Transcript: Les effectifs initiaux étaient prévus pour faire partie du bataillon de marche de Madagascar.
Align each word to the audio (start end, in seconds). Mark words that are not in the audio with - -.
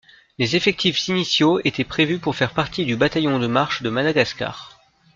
Les 0.39 0.55
effectifs 0.55 1.07
initiaux 1.09 1.61
étaient 1.63 1.83
prévus 1.83 2.17
pour 2.17 2.35
faire 2.35 2.55
partie 2.55 2.85
du 2.87 2.95
bataillon 2.95 3.37
de 3.37 3.45
marche 3.45 3.83
de 3.83 3.91
Madagascar. 3.91 4.79